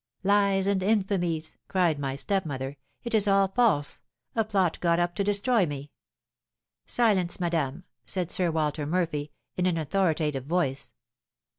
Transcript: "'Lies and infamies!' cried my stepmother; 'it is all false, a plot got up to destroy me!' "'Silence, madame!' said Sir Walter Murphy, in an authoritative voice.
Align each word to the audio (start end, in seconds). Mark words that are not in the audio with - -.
"'Lies 0.23 0.65
and 0.65 0.81
infamies!' 0.81 1.57
cried 1.67 1.99
my 1.99 2.15
stepmother; 2.15 2.75
'it 3.03 3.13
is 3.13 3.27
all 3.27 3.47
false, 3.49 4.01
a 4.35 4.43
plot 4.43 4.79
got 4.79 4.99
up 4.99 5.13
to 5.13 5.23
destroy 5.23 5.63
me!' 5.67 5.91
"'Silence, 6.87 7.39
madame!' 7.39 7.83
said 8.03 8.31
Sir 8.31 8.49
Walter 8.49 8.87
Murphy, 8.87 9.31
in 9.57 9.67
an 9.67 9.77
authoritative 9.77 10.45
voice. 10.45 10.91